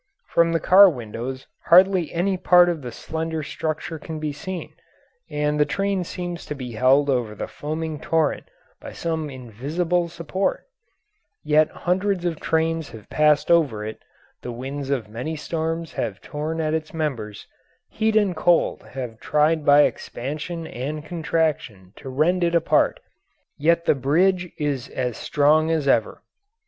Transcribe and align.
From 0.33 0.51
the 0.51 0.59
car 0.59 0.89
windows 0.89 1.45
hardly 1.65 2.11
any 2.11 2.35
part 2.35 2.69
of 2.69 2.81
the 2.81 2.91
slender 2.91 3.43
structure 3.43 3.99
can 3.99 4.17
be 4.19 4.33
seen, 4.33 4.73
and 5.29 5.59
the 5.59 5.63
train 5.65 6.03
seems 6.03 6.43
to 6.47 6.55
be 6.55 6.71
held 6.71 7.07
over 7.07 7.35
the 7.35 7.45
foaming 7.47 7.99
torrent 7.99 8.45
by 8.79 8.93
some 8.93 9.29
invisible 9.29 10.07
support, 10.09 10.63
yet 11.43 11.69
hundreds 11.69 12.25
of 12.25 12.39
trains 12.39 12.89
have 12.89 13.11
passed 13.11 13.51
over 13.51 13.85
it, 13.85 13.99
the 14.41 14.51
winds 14.51 14.89
of 14.89 15.07
many 15.07 15.35
storms 15.35 15.93
have 15.93 16.19
torn 16.19 16.59
at 16.59 16.73
its 16.73 16.95
members, 16.95 17.45
heat 17.87 18.15
and 18.15 18.35
cold 18.35 18.81
have 18.93 19.19
tried 19.19 19.63
by 19.63 19.83
expansion 19.83 20.65
and 20.65 21.05
contraction 21.05 21.93
to 21.97 22.09
rend 22.09 22.43
it 22.43 22.55
apart, 22.55 22.99
yet 23.55 23.85
the 23.85 23.93
bridge 23.93 24.51
is 24.57 24.89
as 24.89 25.15
strong 25.15 25.69
as 25.69 25.87
ever. 25.87 26.23